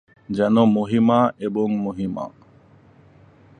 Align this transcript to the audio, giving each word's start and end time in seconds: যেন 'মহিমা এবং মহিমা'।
যেন 0.29 0.55
'মহিমা 0.65 1.19
এবং 1.39 1.67
মহিমা'। 1.77 2.29